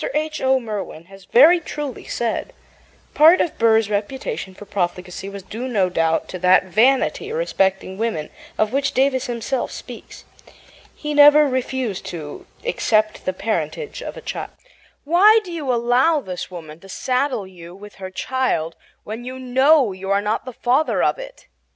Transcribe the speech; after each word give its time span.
H. 0.15 0.41
O. 0.41 0.59
Merwin 0.59 1.05
has 1.13 1.25
very 1.25 1.59
truly 1.59 2.05
said: 2.05 2.53
Part 3.13 3.39
of 3.39 3.59
Burr's 3.59 3.87
reputation 3.87 4.55
for 4.55 4.65
profligacy 4.65 5.29
was 5.29 5.43
due, 5.43 5.67
no 5.67 5.89
doubt, 5.91 6.27
to 6.29 6.39
that 6.39 6.63
vanity 6.63 7.31
respecting 7.31 7.99
women 7.99 8.31
of 8.57 8.73
which 8.73 8.93
Davis 8.93 9.27
himself 9.27 9.69
speaks. 9.69 10.25
He 10.95 11.13
never 11.13 11.47
refused 11.47 12.03
to 12.07 12.47
accept 12.65 13.25
the 13.25 13.33
parentage 13.33 14.01
of 14.01 14.17
a 14.17 14.21
child. 14.21 14.49
"Why 15.03 15.39
do 15.43 15.51
you 15.51 15.71
allow 15.71 16.19
this 16.19 16.49
woman 16.49 16.79
to 16.79 16.89
saddle 16.89 17.45
you 17.45 17.75
with 17.75 17.97
her 18.01 18.09
child 18.09 18.75
when 19.03 19.23
you 19.23 19.37
KNOW 19.37 19.91
you 19.91 20.09
are 20.09 20.19
not 20.19 20.45
the 20.45 20.53
father 20.53 21.03
of 21.03 21.19
it?" 21.19 21.45